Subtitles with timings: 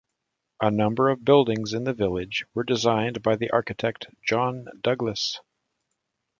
[0.59, 5.39] A number of buildings in the village were designed by the architect John Douglas.